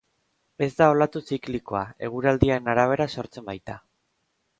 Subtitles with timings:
[0.67, 3.77] Ez da olatu ziklikoa, eguraldiaren arabera sortzen baita.